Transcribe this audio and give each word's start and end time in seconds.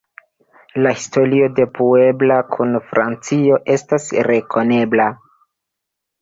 La 0.85 0.93
historio 0.93 1.49
de 1.59 1.67
Puebla 1.79 2.37
kun 2.55 2.73
Francio 2.87 3.61
estas 3.75 4.09
rekonebla. 4.29 5.07